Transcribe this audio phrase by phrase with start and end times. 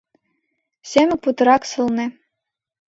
[0.89, 2.05] Семык путырак сылне...